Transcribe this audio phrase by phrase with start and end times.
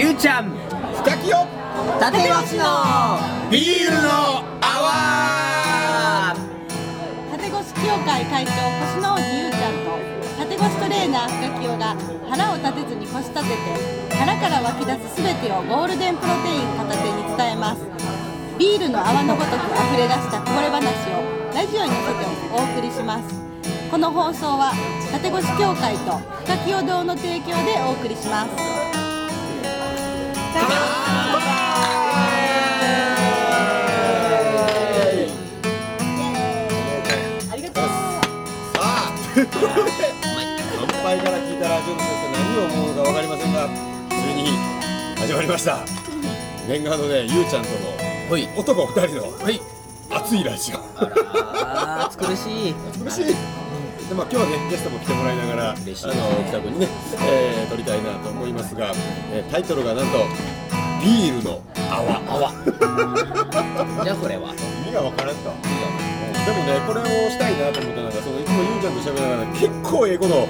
[0.00, 0.48] ゆうちゃん。
[1.04, 1.46] 深きよ
[2.00, 2.64] 立越の
[3.50, 4.08] ビールの
[4.56, 6.34] 泡。
[7.30, 10.00] 縦越協会会長腰の王子ゆうちゃんと
[10.40, 11.94] 縦越トレーナー深清が
[12.30, 13.50] 腹を立てずに腰立て
[14.08, 17.84] て腹から湧き出す全てをゴールデンプロテイン片手に伝えます。
[18.58, 20.80] ビールの泡のごとく溢れ出したこぼれ話
[21.12, 21.20] を
[21.54, 22.24] ラジオに乗せて
[22.56, 23.50] お送りします。
[23.90, 24.72] この放送は
[25.12, 28.99] 縦越協会と深清堂の提供でお送りします
[37.52, 37.84] ありがとう。
[37.84, 39.42] さあとい。
[39.42, 39.90] うことで
[40.78, 43.68] 乾杯から聞いたラジオの先生何を思うのか分かりませんが
[44.10, 44.48] ついに
[45.18, 45.78] 始まりました
[46.68, 47.76] 念願のねゆうちゃんとの
[48.30, 49.22] はい男二人の。
[49.42, 49.60] はい。
[50.10, 50.44] 熱い。
[50.44, 53.34] ラジオあー暑苦しい苦しい
[54.10, 56.88] でまあ、今日はねゲストも来てもらいながらあの北君にね、
[57.22, 58.90] えー撮りたいなと思いますが、
[59.30, 60.26] えータイトルがなんと
[61.00, 62.50] 「ビールの泡」泡。
[64.02, 64.50] じゃあこれは。
[64.82, 65.42] 意味が分からんと。
[65.46, 70.48] でもねこれをしたいなと思ったのがそのいつもゆうちゃんと喋りながら結構英語の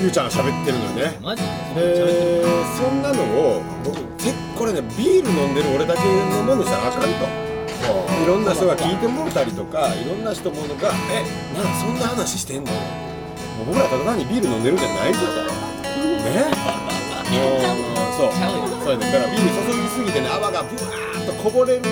[0.00, 1.18] ゆうちゃんが喋ってるのよね。
[1.22, 1.48] マジで？
[1.76, 3.22] えー、そんなの？
[3.22, 7.51] を僕ぜこれねビール飲んでる俺だけのものじゃあかんと
[7.82, 11.24] いろんな人が聞いてもらったりとかいろんな人ものが「え
[11.56, 12.70] なんそんな話してんの?」
[13.66, 15.26] 僕らただ単にビール飲んでるんじゃないぞと。
[15.26, 16.46] ね？
[17.32, 17.62] もう
[18.16, 18.32] そう。
[18.82, 21.88] そうやねだからビール注ぎすぎてね泡がブワーッとこぼれるし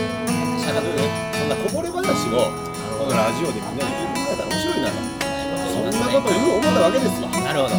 [0.67, 1.31] ゃがむね。
[1.39, 2.51] そんなこぼれ話を
[2.99, 4.95] このラジオでみんなに聞いてもらえたら面白いなと。
[5.71, 7.29] そんなこと言う思ったわけですよ。
[7.29, 7.75] なるほど。
[7.75, 7.79] あ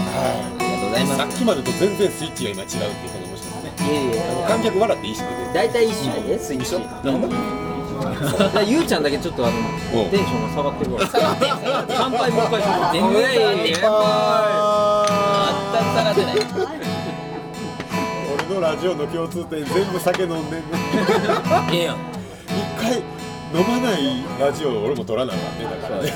[0.59, 1.17] りがとうございます。
[1.17, 3.75] さっきまでと全然スイッチが今違うっていうこの面白いね。
[3.75, 5.19] いやいや観客笑っていいし。
[5.19, 6.79] ね大体一緒やでスイッチ。
[6.79, 7.21] なん
[8.15, 9.57] からゆうちゃんだけちょっとあの
[10.03, 10.07] う。
[10.07, 10.99] んテンションが下がってるわ。
[11.87, 12.93] 乾杯もう一回しよう。
[12.93, 13.83] 全然下がってん
[16.07, 16.35] あってない
[18.49, 20.67] 俺のラジオの共通点全部酒飲んでんね
[21.71, 21.99] ええやん一
[22.81, 23.03] 回飲
[23.67, 25.65] まないラジオを俺も撮らなあかんね。
[25.65, 26.11] だからね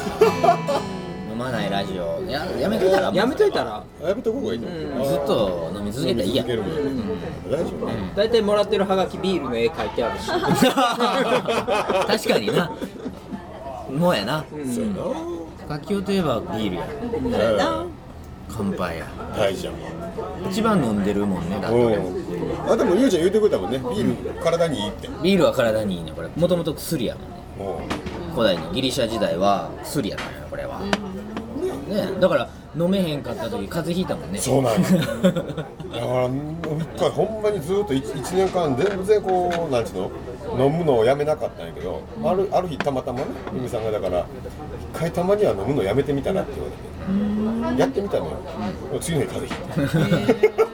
[1.36, 2.24] 飲まないラジオ。
[2.32, 3.12] ややめといたら？
[3.14, 3.84] やめといたら。
[4.02, 6.44] やめとこうがいいと思うずっと飲み続けたらいいや。
[6.44, 6.76] 続けるもん。
[7.10, 7.16] ね
[7.52, 10.28] 大丈夫大体もらってるハガキビールの絵描いてあるし。
[10.32, 12.72] 確かにな。
[13.92, 14.46] もうやな。
[14.50, 15.04] そうやな。
[15.68, 16.88] 深清といえばビールや。
[16.88, 17.66] ええ
[18.48, 19.06] 乾杯や。
[19.38, 19.78] 大事やも
[20.48, 20.50] ん。
[20.50, 22.00] 一番飲んでるもんねだって。
[22.70, 23.80] あでもゆうちゃん言うてくれたもんね。
[23.80, 25.10] ビール体にいいって。
[25.22, 26.30] ビールは体にいいねこれ。
[26.34, 27.36] もともと薬やもんね。
[27.58, 27.82] も
[28.36, 30.82] 古代のギリシャ時代は薬やったんやこれは
[31.96, 32.20] ね。
[32.20, 34.40] だから飲めへんかった時風邪ひいたもんね。
[34.40, 34.90] うそうなんや。
[34.90, 35.44] だか
[35.92, 44.26] ら一回ほんまにずっと 1, 年間全然こうなんちゅうの飲むのをやめなかったんやけどあるある日たまたまねミミさんがだから
[44.94, 46.96] 一回たまには飲むのやめてみたらって言われて。
[47.80, 48.38] やってみたのよ。
[49.00, 50.65] 次の日風邪ひい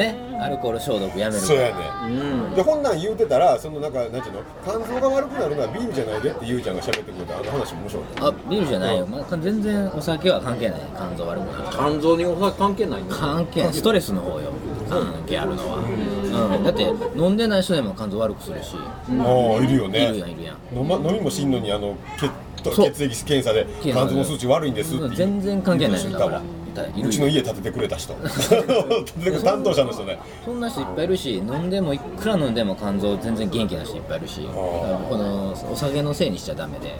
[0.00, 1.40] ねアルコール消毒やめる。
[1.40, 1.74] たそうやね
[2.08, 2.54] うん。
[2.54, 4.42] で本なん言うてたらそのなんかなんていうの？
[4.64, 10.80] 肝臓が悪くなるのはビールじゃないでってゆうちゃんが喋ってくれたあの話も面白かっあビールじゃないよ、まあ、全然お酒は関係ない。
[10.96, 13.74] 肝臓悪くなる肝臓にお酒関係ないの関係ない。
[13.74, 14.50] ストレスの方よ。
[14.88, 15.76] 関係あるのは、
[16.56, 16.82] うん、だって
[17.16, 18.78] 飲んでない人でも肝臓悪くするし、た
[19.22, 20.76] ああいるよいねるやんいるやん。
[20.76, 22.28] 飲,、ま、飲みもしんのにあの血
[22.74, 26.40] 血液検査で肝臓の数値悪いんですって全然関係ないよだから。
[26.40, 26.59] 言
[27.04, 28.14] うちの家建ててくれた人。
[29.44, 30.18] 担当者の人ね。
[30.44, 36.94] そんな人いっぱいいるし飲んでもいくら飲んでも肝臓全然元気な人いっぱいいるしこのお酒のせいにしちゃダメで、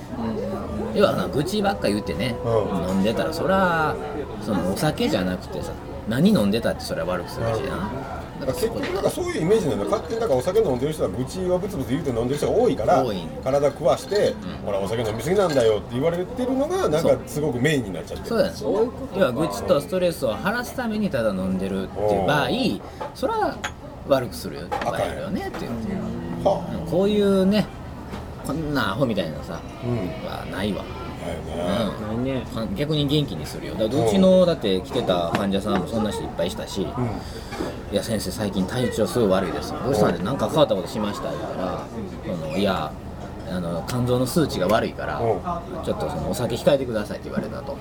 [0.95, 2.91] 要はな愚痴ばっか言ってね、うん。
[2.91, 3.95] 飲んでたらそら
[4.43, 5.73] そのお酒じゃなくてさ
[6.09, 14.35] 何飲んでたってそれは悪くするしなだから結局なんかそういうイメージなんだ勝手になんかお酒飲んでる人は愚痴はブツブツ言うて飲んでる人が多いから多い体食わして、
[14.65, 22.49] ほらお酒飲みすぎなんだよって言われてるのがなんかすごくメインになっちゃってそうだよ要は愚痴とストレスを晴らすためにただ飲んでるっていう場合
[23.15, 23.57] それは
[24.09, 25.71] 悪くするよ場合あるよねっていう
[26.45, 26.87] は。
[26.91, 27.67] こういうね
[28.47, 29.97] こんなアホみたいなさ、あうん。
[30.27, 30.83] はないわ、
[32.25, 33.75] ね、うん逆に元気にするよ。
[33.75, 41.31] だからうちのだって来てた患者さんもそんな人いっぱいしたし、いや先生最近体調すごい悪いですどうしたんで何か変わったことしました？
[41.31, 41.87] 言ったら、
[42.27, 42.93] そのいや
[43.51, 45.85] あの肝臓の数値が悪いから、うん。
[45.85, 47.77] ちょっとそのお酒控えてくださいって言われたと、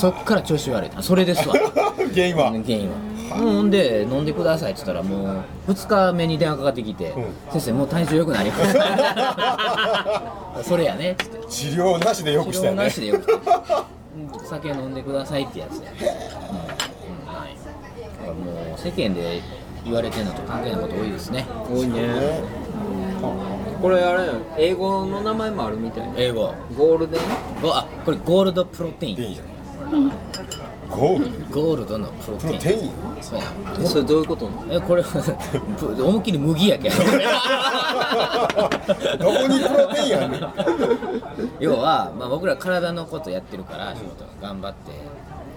[0.00, 0.90] そっから調子悪い。
[0.94, 1.54] あそれですわ。
[2.14, 2.50] 原因は？
[2.50, 7.24] 原因はほんで飲んでくださいって言ったらもう2日目に電話かかってきて、うん。
[7.52, 10.22] 先生もう体調良くなりました
[10.62, 11.12] それやね。
[11.12, 12.78] っつって治療なしでよくしたよね。
[12.78, 15.98] 治療なしでよくうん酒飲んでくださいってやつや、うん。
[15.98, 16.06] うん、
[17.26, 17.56] ない。
[18.00, 19.40] だからもう世間で
[19.84, 21.46] 言われてるのと関係ないこと多いですね。
[21.68, 22.02] 多いね。
[22.02, 22.42] ね
[23.80, 26.54] これあれ英語の名前もあるみたいな英語。
[26.76, 27.20] ゴールデン？
[27.62, 29.16] ごあこれゴールドプロテイン。
[29.16, 30.12] でいいじゃん
[30.90, 31.54] ゴール。
[31.54, 32.90] ゴールドのプロプロテインテイン
[33.20, 33.44] そうや。
[33.80, 34.48] えそれどういうこと？
[34.48, 35.02] なのえこれ
[36.02, 36.96] 思いっきり麦やけど
[39.18, 40.40] どこにプロテインあんねん。
[41.60, 44.90] 要は、まあ、僕ら体のことやってるから仕事頑張って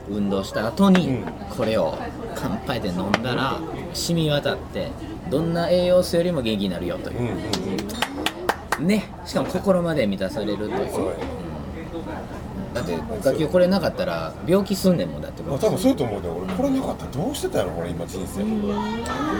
[0.09, 1.19] 運動した後に
[1.57, 1.95] これを
[2.35, 3.57] 乾杯で飲んだら
[3.93, 4.89] 染み渡って
[5.29, 7.19] どんな栄養素よりも元気になるよという。
[8.85, 9.09] ね。
[9.25, 11.13] しかも心まで満たされるという
[12.77, 16.27] だって楽器これなかったら病気すんねんもんだってまあ多分そうやと思うで。
[16.29, 18.43] 俺これなかったらどうしてたやろ俺今人生。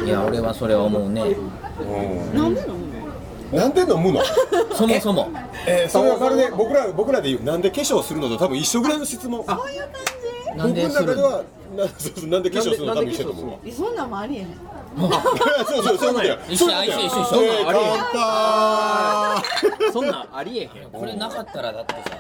[0.06, 1.24] いや俺はそれは思うね。
[1.82, 2.38] うん。
[2.38, 2.74] なんで飲む
[3.52, 3.58] の？
[3.60, 4.22] なんで飲むの？
[4.76, 5.30] そもそも。
[5.68, 9.44] えーそれはまるで僕ら僕らで言うなんで化粧するのと多分一緒ぐらいの質問。
[9.46, 9.90] そういう感
[10.58, 11.44] なん僕の中では
[11.78, 12.96] なそうそうなんで化粧するの？
[12.96, 13.48] 多分一緒だと思う。
[13.52, 14.48] わそんなんもありえへん。
[14.98, 15.06] そ
[15.80, 16.38] うそうそうなんや。
[16.50, 17.82] 一緒一緒一緒一緒えーありえ
[19.86, 20.70] へんそんなんありえへん。
[20.92, 22.18] これなかったらだってさ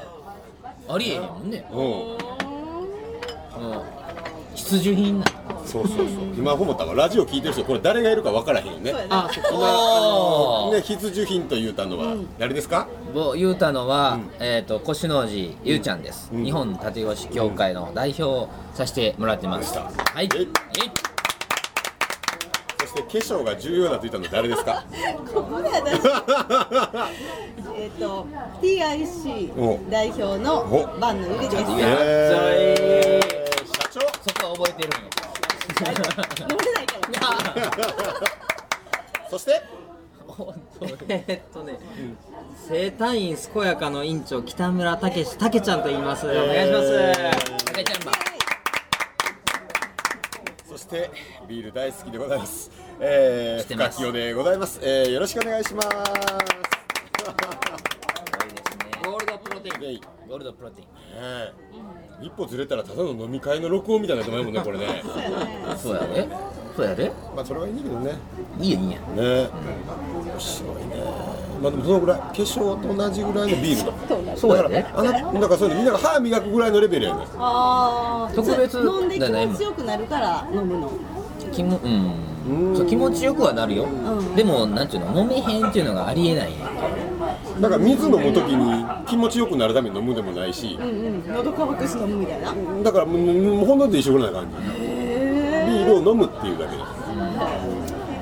[0.89, 1.65] ありえへんもんね。
[1.71, 2.17] うん。
[4.55, 5.25] 必需品な。
[5.65, 6.07] そうそうそう。
[6.37, 8.93] 今思ったわラジオ聞いてる人これ誰がいるか分からへんよね。
[9.09, 12.87] あそこおね必需品と言うたのは誰ですか？
[13.13, 14.29] ぼ言うたのは、うん。
[14.39, 16.45] えっ、と腰の王子ゆうちゃんです、うん。
[16.45, 20.29] 日本縦腰協会の代表をさせてもらってます、うんはい。
[20.33, 20.47] えい。
[20.47, 21.06] そ
[22.87, 24.83] して化粧が重要だと言ったのは誰ですか？
[25.33, 26.01] ここで私
[27.77, 28.25] えっと
[28.61, 30.87] TIC 代表のお。
[30.99, 31.61] バンのゆりです。
[31.63, 33.19] 飲んでえ。
[33.23, 33.99] ー社長。
[34.01, 34.07] そ
[34.41, 35.07] こは覚えてるんや。
[35.85, 36.27] ないから。
[39.29, 39.61] そして？
[40.27, 40.91] 本当に。
[41.09, 41.79] えっとね、
[42.67, 46.25] 生体院健やかの院長北村武史武ちゃんと言います。
[46.27, 47.09] お願いします。
[47.71, 48.11] 赤ちゃんば
[50.77, 51.09] そして
[51.47, 52.69] ビール大好きでございます。
[52.99, 54.79] えー、深清でございます。
[54.83, 55.89] えー、よろしくお願いします。
[59.03, 65.03] ゴールドプロテインゴールドプロテインえー、一歩ずれたらただの飲み会の録音みたいになってますもんねこれね。
[65.81, 66.27] そうやで
[66.75, 68.11] そうやでまあそれはいいけどね。
[68.59, 69.49] いいやいいやね、
[70.27, 71.36] 面白いね。
[71.61, 74.37] まあでもそのぐらい化粧と同じぐらいのビールだ。
[74.37, 77.25] そうやであななんかそういうのみんなが歯磨くぐらいのレベルやね。
[77.37, 78.35] あー。
[78.35, 80.91] 特別飲んで気持ちよくなるから飲むの。
[81.51, 82.11] 気もうん。
[82.69, 82.77] うん。
[82.77, 84.35] そう気持ちよくはなるよ、ん。
[84.35, 86.51] でもなんていうの飲めへんっていうのがありえない。
[86.51, 86.57] ね
[87.59, 90.77] だから水飲むときに気持ちよくなるために飲むでもないし。
[90.79, 90.91] う、んう
[91.31, 91.33] ん。
[91.33, 92.53] 喉乾くし飲むみたいな。
[92.83, 94.55] だからもうもうほんので一緒ぐらいな感じ。
[94.79, 96.77] ビールを飲むっていうだけ。
[96.77, 96.83] で。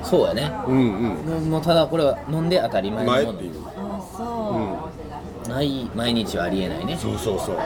[0.06, 1.50] そうやねうんうん。
[1.50, 3.65] もうただこれは飲んで当たり前のもの前っていう。
[5.56, 6.98] ない毎日はありえないね。
[6.98, 7.58] そうそうそう。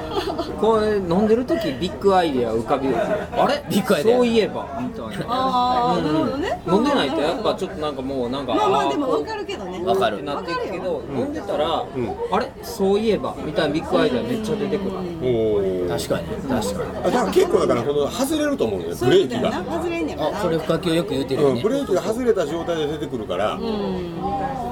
[0.60, 3.64] これ飲んでる時ビッグアイデア浮かびるあれ？
[3.70, 4.18] ビッグアイデア。
[4.18, 4.80] そういえば。
[4.80, 5.26] みたいな。
[5.28, 6.62] ああなるほどね。
[6.68, 9.84] 飲んでないとやっぱちょっとなんかもうなんかまあまあでもこう分かるけどね。
[9.84, 10.18] わかる。
[10.18, 11.88] ってなっていくけど、飲んでたら、ん。
[12.32, 12.52] あれ？
[12.62, 14.92] そういえばみたいなビッグアイデアめっちゃ出てくる、
[15.24, 15.90] おお。
[15.90, 16.28] 確かに。
[16.48, 16.98] 確かに。
[17.00, 19.52] あだから結構だからこの外れると思うのよブレーキが。
[19.52, 23.64] 外れんねやからあそれ深木をよく言うてるブレーキが外れた状態で出てくるから、だか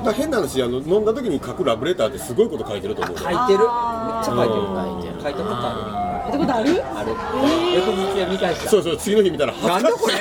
[0.08, 3.38] ら変な話あの飲んだ時に書くラブレターってすごいこと書いてると思うよ書いてる。
[3.38, 4.62] めっちゃ書いてる。
[4.68, 5.22] 書いてる。
[5.22, 6.74] 書いたことあってことある？
[6.74, 6.84] る。
[6.84, 7.12] ある
[7.76, 8.70] 翌日で見返した。
[8.70, 10.14] そうそう次の日見たらなんでこれ。
[10.16, 10.20] よ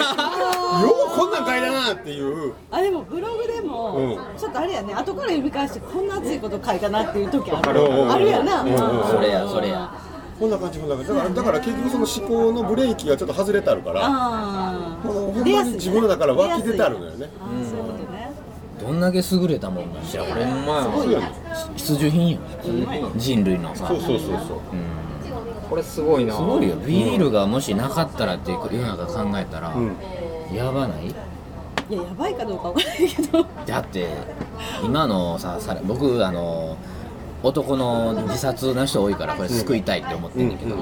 [1.14, 2.52] うこんなん書いたなっていう。
[2.70, 4.38] あでもブログでも、うん。
[4.38, 8.12] ちょっとあれやね後から読み返してこんな熱いこと書いたなっていう時ある。
[8.12, 8.76] あるやな、うんうん
[9.08, 9.90] それやそれや
[10.38, 14.06] こんな感じこんな感じだからだから結局その思考のブレーキがちょっと外れてあるから
[15.02, 18.05] ほんま出やすいに自分の中から湧き出てあるのよねういうことね
[18.86, 21.32] どんだけ優れたもんなんじゃこれまやそうやね
[21.76, 22.38] 必需品よ
[23.16, 24.18] 人類のさそうそう。
[24.18, 24.60] そうそう
[25.68, 26.32] これすごいな。
[26.32, 26.76] すごいよ。
[26.76, 29.96] ビールがもしなかったらって世の中考えたら、うん。
[30.54, 31.08] やばない？
[31.08, 31.12] い
[31.90, 33.44] ややばいかどうかわからないけど。
[33.66, 34.06] だって
[34.84, 36.76] 今のささ僕あの
[37.42, 40.76] 男の自殺の人多いからこれ救いたいって思ってんだけど、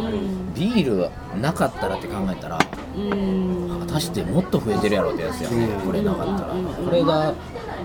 [0.54, 2.58] ビールなかったらって考えたら
[2.94, 3.80] うん。
[3.80, 7.32] 果たしてもっと増えてるやろってやつやね、これなかったら、これが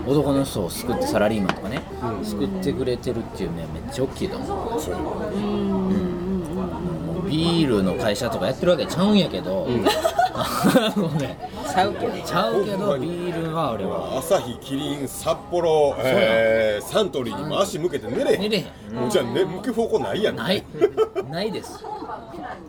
[0.06, 1.82] 男の人を救ってサラリーマンとかね、
[2.22, 4.80] 救ってくれてるっていうねめっちゃ大きいと思う。
[4.80, 4.96] そう。
[4.96, 5.90] も
[7.20, 9.18] うビールの会社とかやってるわけちゃうん。
[9.18, 9.68] やけど、
[10.34, 11.38] あのね
[11.68, 18.40] ちゃうけどちゃうけどビールは俺は朝日キリン札幌、えー、サントリーにも足向けて寝れへん。
[18.40, 18.64] 寝れへん。
[18.94, 20.36] もうじゃあ、ね、向く方向ないやん。
[20.36, 20.64] ない
[21.30, 21.84] ないです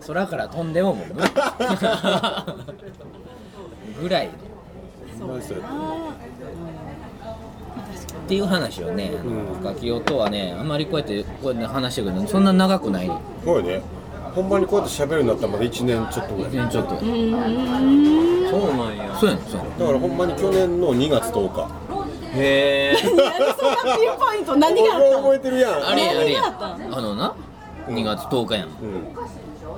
[0.06, 0.74] 空から飛ん。
[0.74, 1.28] でももう無理
[4.02, 4.30] ぐらい
[5.18, 5.42] そうや
[8.14, 13.08] っていう話をね、あの深清とはねあんまりこうやってこうやって話してくるのそんな長くない。
[13.46, 13.82] これね
[14.34, 16.52] ほんまにこうやって喋るようになったらまだ1年ちょっとぐらい。
[16.52, 17.00] 全然ちょっと。
[17.00, 17.14] そうな
[18.90, 19.18] んや。
[19.20, 19.80] そうやねんそうやねん。
[19.80, 21.68] だからほんまに去年の2月10日。
[22.34, 25.18] へえ そんなピンポイント何があったの？
[25.18, 25.86] 覚えてるやん。
[25.86, 26.42] あれやあれや。
[26.42, 27.36] 何があったあのな
[27.88, 28.68] 2月10日やん。
[28.68, 28.74] うん。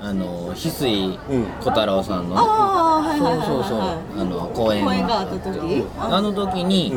[0.02, 1.46] あの翡翠うん。
[1.62, 5.86] 小太郎さんのね、あの公演公演があった時？
[5.98, 6.94] あの時に、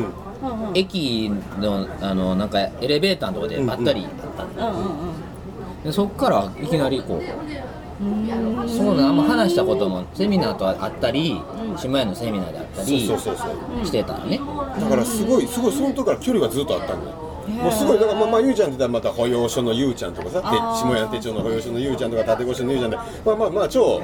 [0.73, 11.41] 駅のあのなんかエレベーターのとこでばったりあったんで,、そっからいきなりこうそうだあんま話したこともセミナーとあったり
[11.77, 14.39] 島屋のセミナーであったりしてたのね。
[14.79, 24.01] だからすごいすごいその時から距離がずっとあったんだよもうすごいだからまあまあゆうちゃんって言ったらまた保養所のゆうちゃんとかさて下屋手帳の保養所のゆうちゃんとか縦越しのゆうちゃんでまあまあまあ超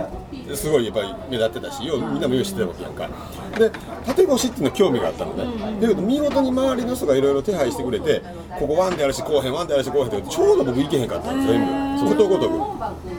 [0.53, 3.09] すごいやっぱり目立ってたしようみんなもよう知ってたわけやんか。
[3.57, 3.69] で
[4.05, 5.79] 縦越しっていうの興味があったのね。
[5.81, 8.21] だけど見事に周りの人がいろいろ手配してくれて
[8.59, 12.49] ここワンでやるしこうへんワンでやるしこうへんってちょうど僕行けへんかったんですよ全部ことごと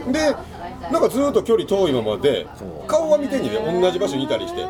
[0.07, 0.37] くで
[0.91, 2.47] なんかずっと距離遠いままで
[2.87, 4.67] 顔は見てんにね同じ場所にいたりして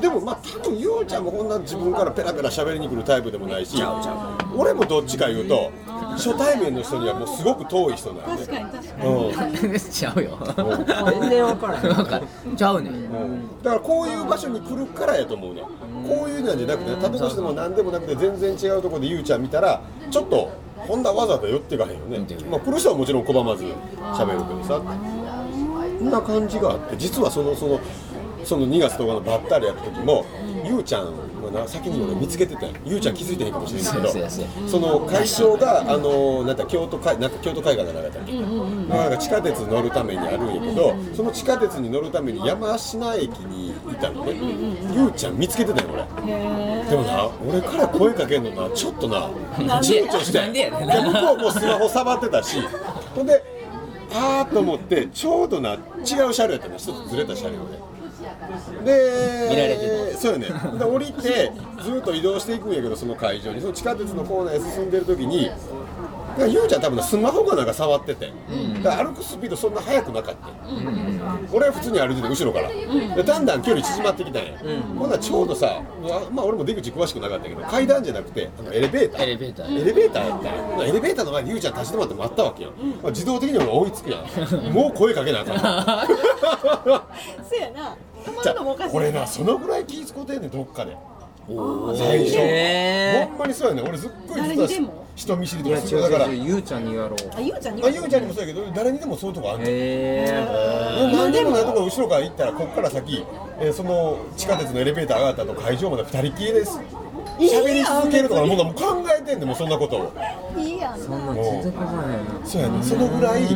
[0.00, 3.76] でもまあ多分ゆうちゃんもこんな自分からペラペラ喋りに来るタイプでもないし
[4.56, 5.70] 俺もどっちか言うと
[6.12, 9.70] 初対面の人にはもうすごこういう人なん確でかに確かに。
[9.70, 9.78] うん。
[9.78, 10.38] ちゃうよ
[11.20, 11.90] 全然分からへん。
[11.90, 13.62] わかるちゃうねん。
[13.62, 15.62] だからこういう場所に来るからやと思うね
[16.06, 22.18] こういうなんじゃなくてね縦越しでも何でもなくて全然違うところでゆうちゃん見たらちょっとほんだわざと寄ってかへんよね。
[22.50, 24.80] まあ来る人はもちろん拒まず喋るけどさ。
[25.98, 27.80] こんな感じがあって実はそのその
[28.46, 30.24] その2月10日のばったりやった時も、
[30.64, 31.06] ゆうちゃん
[31.42, 34.08] はな先に俺見つけてたよゆうちゃん気づいてへんかもしれんけど
[34.68, 42.76] その会場があのなんだ京都海なんか京都海岸じゃなかったっけ、なんか地下鉄乗るためにあるんやけど、その地下鉄に乗るために山科
[43.16, 44.34] 駅にいたのね、
[44.94, 46.04] ゆうちゃん見つけてたよ俺。
[46.88, 49.28] でもな俺から声かけんのなちょっとな。
[49.80, 50.50] 躊躇して。
[50.52, 50.78] で向
[51.12, 52.60] こうもスマホ触ってたし。
[53.14, 53.42] ほんで
[54.14, 55.78] あーと思ってちょうどな違
[56.28, 57.95] う車両やったの一つずれた車両で。
[58.84, 60.46] で見られてそうやね。
[60.78, 63.60] で降りてずっと移動していくんやけどその会場に。
[63.60, 68.30] その地下鉄のコーナーへ進んでる時にだからゆうちゃん多分なスマホかなんか触ってて、
[68.82, 70.48] だから歩くスピードそんな速くなかった、
[71.50, 74.52] 俺は普通に歩いてて後ろから、でだんだん距離縮まってきたんや、
[74.98, 79.22] ほんならちょうどさまあまあ俺も出口詳しくなかったけど階段じゃなくてあのエレベーター。
[79.22, 79.80] エレベーター。
[79.80, 80.42] エレベーターやっ
[80.76, 82.72] たエレベーターの前にゆうちゃん立ち止まって待ったわけよ、
[83.02, 84.72] まあ、自動的に俺追いつくやん。
[84.74, 85.56] もう声かけなあかん。
[87.48, 87.96] そうやな
[88.42, 90.96] じゃるのもおかしい俺なそのぐらい気ぃ使うてんねんどっかで。
[91.48, 91.54] 最
[92.24, 92.38] 初、
[93.28, 93.88] ほんまにそうやねん。
[93.88, 95.06] 俺すっごい誰実はにでも？
[95.14, 96.00] 人見知りとかする。
[96.00, 96.26] だから。
[96.26, 97.16] ゆうちゃんにやろう。
[97.36, 99.66] あゆうちゃんにあゆうちゃんにもそうやけど誰にでもそういうとこあんねん。
[99.68, 99.70] へ
[100.26, 103.24] え何でもないところ後ろから行ったらこっから先、
[103.60, 106.80] えーその地下鉄のエレベーター上がった後会場まで二人きりです。
[107.38, 110.12] 喋り続けるとかもうもう考えてんねんもうそんなことを。
[110.56, 110.98] いいやん。
[110.98, 112.82] そんなん全然来ないなそうやねん。
[112.82, 113.46] そのぐらい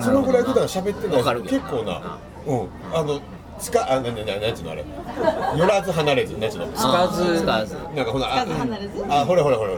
[0.00, 2.18] そのぐらい普段喋ってない結構な。
[2.46, 2.68] うん。
[2.94, 3.20] あの
[3.60, 4.84] つかあななななんちゅうのあれ。
[5.56, 6.72] 寄らず離れずなんちゅうの。
[6.72, 7.38] つかず。
[7.40, 7.76] つかず。
[7.94, 8.46] なんかほなあ
[9.10, 9.76] あほらほらほらほ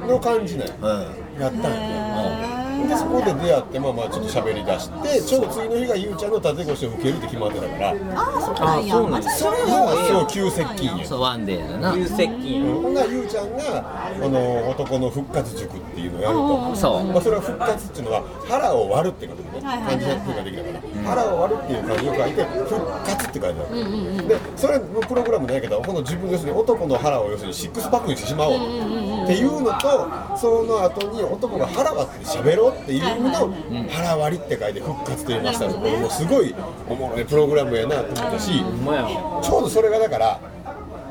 [0.00, 0.64] らの感じね。
[0.80, 1.40] うん。
[1.40, 2.49] やったんや
[2.90, 7.90] でそこで出会ってまあまあちょっと喋り出してちょうど次の日がゆうちゃんの縦越しを受けるって決まってたから。
[7.90, 7.94] あ
[8.36, 8.94] あそうなんや。
[8.94, 11.06] あそうなんそれがすごい急接近や。
[11.06, 11.94] そうワンデーだな。
[11.94, 17.04] 急接近ほんならゆうちゃんがこの男の復活塾っていうのをやると、そう。
[17.04, 28.54] まあ、それは復活っていうのは腹を割るってことでね漢字の風ができたから、腹を割るっていう漢字を書いて復活って書いてある、でそれのプログラムないけどこの自分要するに男の腹を要するにシックスパックにしてしまおう
[29.24, 33.54] っていうのとその後に男が腹割って喋ろうっていう意味の
[33.90, 36.54] 腹割りって書いて復活と言いましたのでもうすごい
[36.88, 40.40] おもろいプログラムやなと思ったし、ちょうどそれがだから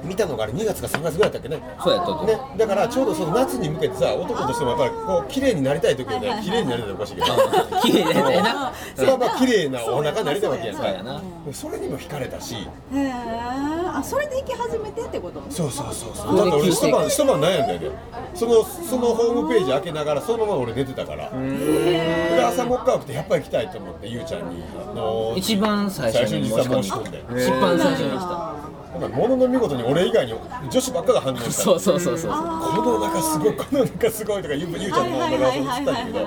[0.10, 1.62] 見たのがあれ2月か3月ぐらいだったっけね。
[1.82, 7.28] そうやったとね、だからちょうどその夏に向けてさ男としてもやっぱりこう綺麗になりたい時はね綺麗になりたいおかしいけど。
[7.82, 8.74] 綺麗だよな。
[8.96, 11.22] それはまあ綺麗なお腹になりたいわけやんか。
[11.54, 12.56] それにも惹かれたし。
[12.56, 12.60] へ
[12.96, 13.12] え
[13.92, 15.42] あそれで行き始めてってこと？
[15.50, 16.38] そうそうそうそう。
[16.38, 17.92] だって俺一晩一晩悩んだよね。
[18.34, 21.30] そのそのホームページ開けながらそのまま俺寝てたから。
[21.30, 24.64] で朝もう一回起きてやっぱり行きたいと思ってゆうちゃんに。
[24.80, 27.12] あの一番最初に申し最初込んに実は申し込んで。
[27.36, 30.34] で一番最初にしたほなものの見事に俺以外に
[30.70, 31.52] 女子ばっかが反応した。
[31.52, 32.32] そうそうそうそう。
[32.32, 36.20] このお腹すごいこのお腹すごいとかゆうゆうちゃんのお腹がそう映ったんだけど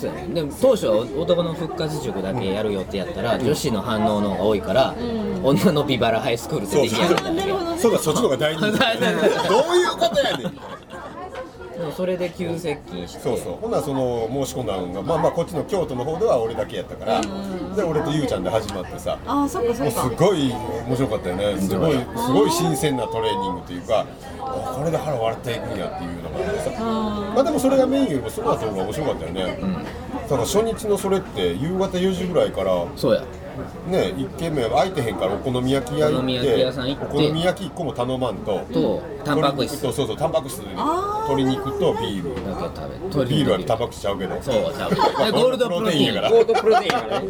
[0.00, 0.34] そうやね。
[0.34, 4.94] でも当初は男の復活塾だけやる予定やったら女子の反応の方が多いから
[5.42, 10.52] 女のビバラハイスクールって出来上がったんだけどそうだそっちの方が大人気どういうことやねん
[11.74, 13.38] でもそれで急接近してそう。
[13.38, 17.20] そうほんならその申し込んだのがまあまあこっちの京都の方では俺だけやったから
[17.74, 19.18] で俺とゆうちゃんで始まってさ。
[19.26, 20.52] ああそっかそもうすごい
[20.86, 21.60] 面白かったよね。
[21.60, 24.06] すごいすごい新鮮なトレーニングというか
[24.40, 26.70] あこれで腹割っていくんやっていうのがあってさ。
[26.80, 29.58] まあでもそれがメインよりもその後の方が面白かったよね。
[30.22, 33.22] だから初日のそれって夕方4時ぐらいからそうや。
[33.88, 36.66] ね一軒目空いてへんからお好み焼き屋行お好みって。
[36.66, 36.72] お
[37.06, 39.80] 好み焼き1個も頼まんととタンパク質。
[39.80, 42.34] とそうそうタンパク質で鶏肉とビール。
[42.34, 44.42] だけ食べビールはタンパク質ちゃうけど。
[44.42, 44.96] そうちゃうで
[45.30, 46.30] ゴールドプロテインやから。
[46.30, 47.28] ゴールドプロテインやからね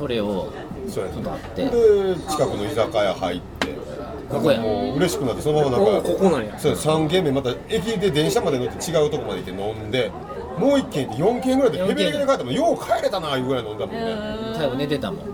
[0.00, 0.50] それを
[0.88, 1.66] そうやっとあって。
[1.66, 1.70] で
[2.16, 3.66] 近くの居酒屋入って
[4.30, 4.58] ここや。
[4.58, 6.58] もう嬉しくなってそのままなんおかここなんや。
[6.58, 10.10] そう3軒目また駅で電車まで乗って違うとこまで行って飲んで
[10.56, 14.16] もう1軒行って4軒ぐらいでヘベレケで帰ったもんよう帰れたないうぐらい飲んだもんね。
[14.56, 15.26] 最後寝てたもん、よ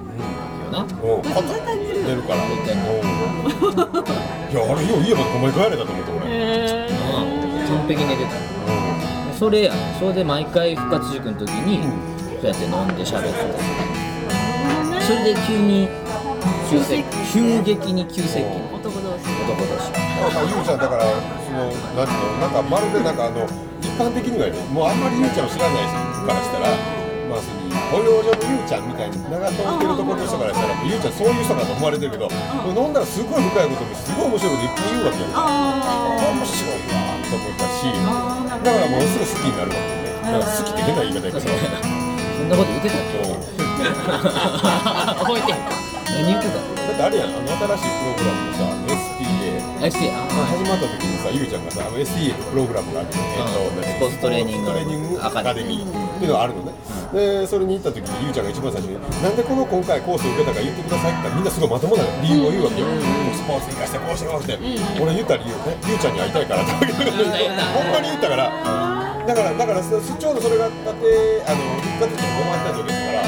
[0.73, 0.80] な。
[0.80, 0.88] うん。
[0.88, 2.23] パッと寝る。
[2.23, 3.06] から寝てんのうん。
[4.50, 6.26] いやあれよう家までお前帰れたと思って俺。
[6.26, 7.68] うん。
[7.68, 9.73] 完璧に寝てたのそれや。
[10.00, 11.85] それで毎回復活塾の時に、
[12.40, 13.30] そうやって飲んで喋って
[13.92, 13.95] た
[15.06, 15.88] それで急に
[16.68, 18.50] 急接急激に急接近。
[18.75, 19.22] 男同士。
[19.46, 21.06] 男同士まあ、ゆうちゃんだから
[21.46, 23.46] そのなんていうのなんかまるでなんかあの
[23.78, 26.75] 一般的にはねもうあんまりゆうちゃんを知らない人からしたら
[27.30, 32.34] まあその保養所のゆうちゃんみたいに長友ってるところの人からしたらゆうちゃんそういう人だと思われてるけど、こ
[32.66, 35.30] れ飲んだらすごい深いこともすごい面白いこといっぱい言うわけよ。
[35.38, 42.05] あ面白いなと思ったしだからもうすぐ好きになるわけねだから好きって変な言い方やけど
[42.37, 43.16] そんなこと言ってたっけ？
[45.16, 45.52] 覚えて
[46.12, 46.55] 何言ってた？
[46.57, 48.64] だってあれやんあの新しいプログラムのさ
[49.76, 53.45] STA 始まった時にさゆうちゃんがさあの STA のプログラムがあって、えっ
[53.78, 56.07] とスポーツトレーニングトレーニングアカデミー。
[56.16, 56.73] っていうのがあるのね、
[57.12, 62.87] でそれに行った時にゆうちゃんが一番最初に「なんでこの今回コースを受けたか言ってください」って言ったらみんなすごいまともな理由を言うわけよ、
[63.37, 64.57] スポーツ生かしてこうしようって、
[64.99, 65.76] 俺言った理由ね。
[65.87, 66.62] ゆうちゃんに会いたいから。
[66.62, 68.49] って ほんまに言ったから、
[69.26, 70.78] だからだからそちょうどそれがあって
[71.47, 73.26] あの復活って困った時ですから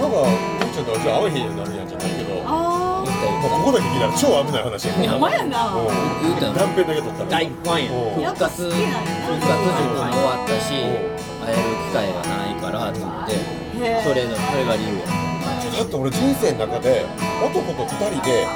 [0.00, 0.16] なんか
[0.64, 4.88] ゆうちゃんとはじゃあ会えへんようになるんやんじゃないけど、まあ言った言っあ、ここだけ聞いたら超危ない話。
[4.88, 5.76] やーほんまやな。
[5.76, 5.92] うん。
[6.24, 7.28] 言う断片だけ取ったら。
[7.28, 8.20] 大ファンやうん。
[8.20, 13.36] やっぱ好きなんや復活塾も終わったし会える機会がないからって言って
[13.84, 14.08] へー。
[14.08, 15.04] それのそれが理由や。
[15.04, 17.04] だって俺人生の中で
[17.44, 18.48] 男と二人で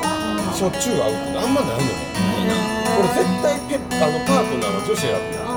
[0.57, 1.93] しょっちゅう会うってあんまないのよ。
[2.25, 2.57] ないな。
[3.05, 5.54] 俺絶対ペッあのパートナーは女子選ぶな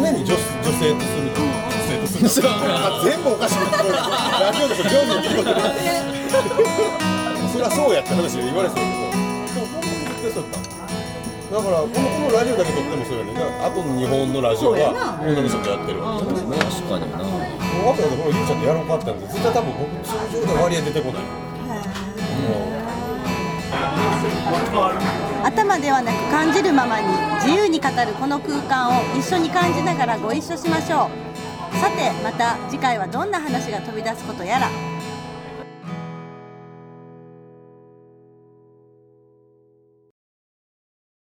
[0.00, 3.92] 常に女女性とするの女性とするのあ全部おかしく聞こえる。
[3.92, 5.60] ラジオでこれ上手に聞こえてる
[7.52, 9.10] そりゃそうやって話で言われそうだけど
[9.60, 10.70] ほんまに絶対そうだった
[11.50, 16.40] だからこのこのラジオだけ撮ってもそうやねだからあとの日本のラジオは女の人とやってるわけ確
[16.88, 17.18] かにな。
[17.20, 21.22] もうあとでこのゆうちゃんとやろうかって言ったんで絶対多分僕通常で割合出てこない
[25.44, 27.06] 頭ではなく感じるままに
[27.42, 31.76] 自由に語るこの空間を一緒に感じながらご一緒しましょう。
[31.78, 34.89] さてまた次回はどんな話が飛び出すことやら